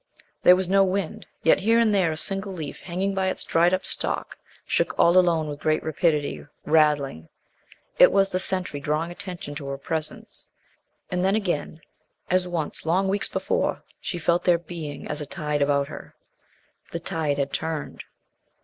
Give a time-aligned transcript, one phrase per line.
[0.41, 3.71] There was no wind, yet here and there a single leaf hanging by its dried
[3.71, 4.35] up stalk
[4.65, 7.29] shook all alone with great rapidity rattling.
[7.99, 10.47] It was the sentry drawing attention to her presence.
[11.11, 11.81] And then, again,
[12.31, 16.15] as once long weeks before, she felt their Being as a tide about her.
[16.91, 18.03] The tide had turned.